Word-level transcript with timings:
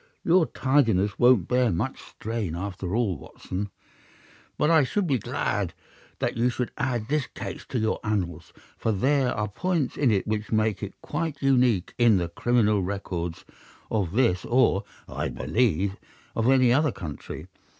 "Your 0.23 0.47
tidiness 0.47 1.19
won't 1.19 1.47
bear 1.47 1.71
much 1.71 2.01
strain 2.01 2.55
after 2.55 2.95
all, 2.95 3.19
Watson. 3.19 3.69
But 4.57 4.71
I 4.71 4.83
should 4.83 5.05
be 5.05 5.19
glad 5.19 5.75
that 6.17 6.35
you 6.35 6.49
should 6.49 6.71
add 6.75 7.07
this 7.07 7.27
case 7.27 7.67
to 7.67 7.77
your 7.77 7.99
annals, 8.03 8.51
for 8.79 8.91
there 8.91 9.31
are 9.31 9.47
points 9.47 9.97
in 9.97 10.09
it 10.09 10.25
which 10.25 10.51
make 10.51 10.81
it 10.81 10.99
quite 11.03 11.39
unique 11.39 11.93
in 11.99 12.17
the 12.17 12.29
criminal 12.29 12.81
records 12.81 13.45
of 13.91 14.13
this 14.13 14.43
or, 14.43 14.85
I 15.07 15.29
believe, 15.29 15.97
of 16.35 16.49
any 16.49 16.73
other 16.73 16.91
country. 16.91 17.45